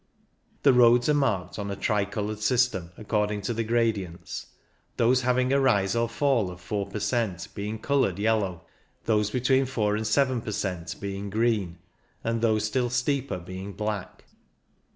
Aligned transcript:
The 0.63 0.73
roads 0.73 1.07
are 1.09 1.13
marked 1.13 1.59
on 1.59 1.69
a 1.69 1.75
tricoloured 1.75 2.39
system, 2.39 2.89
according 2.97 3.41
to 3.43 3.53
the 3.53 3.63
gra 3.63 3.93
dients, 3.93 4.47
those 4.97 5.21
having 5.21 5.53
a 5.53 5.59
rise 5.59 5.95
or 5.95 6.09
fall 6.09 6.49
of 6.49 6.59
4 6.59 6.87
per 6.87 6.99
cent, 6.99 7.47
being 7.53 7.77
coloured 7.77 8.17
yellow, 8.17 8.63
those 9.05 9.29
between 9.29 9.67
4 9.67 9.95
and 9.95 10.07
7 10.07 10.41
per 10.41 10.51
cent, 10.53 10.95
being 10.99 11.29
green, 11.29 11.77
and 12.23 12.41
those 12.41 12.65
still 12.65 12.89
steeper 12.89 13.37
being 13.37 13.73
black. 13.73 14.23